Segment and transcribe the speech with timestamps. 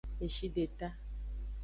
[0.27, 0.89] Eshideta.